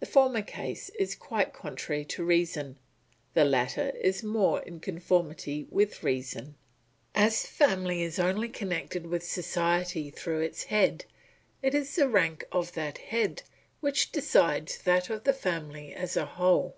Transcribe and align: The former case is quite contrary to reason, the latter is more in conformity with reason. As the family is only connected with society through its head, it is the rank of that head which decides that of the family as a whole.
The 0.00 0.06
former 0.06 0.42
case 0.42 0.88
is 0.98 1.14
quite 1.14 1.52
contrary 1.52 2.04
to 2.06 2.24
reason, 2.24 2.78
the 3.34 3.44
latter 3.44 3.90
is 3.90 4.24
more 4.24 4.58
in 4.60 4.80
conformity 4.80 5.68
with 5.70 6.02
reason. 6.02 6.56
As 7.14 7.42
the 7.42 7.46
family 7.46 8.02
is 8.02 8.18
only 8.18 8.48
connected 8.48 9.06
with 9.06 9.22
society 9.22 10.10
through 10.10 10.40
its 10.40 10.64
head, 10.64 11.04
it 11.62 11.76
is 11.76 11.94
the 11.94 12.08
rank 12.08 12.44
of 12.50 12.72
that 12.72 12.98
head 12.98 13.44
which 13.78 14.10
decides 14.10 14.78
that 14.78 15.08
of 15.10 15.22
the 15.22 15.32
family 15.32 15.94
as 15.94 16.16
a 16.16 16.26
whole. 16.26 16.74